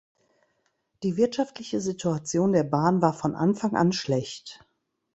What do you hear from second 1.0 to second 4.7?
Die wirtschaftliche Situation der Bahn war von Anfang an schlecht.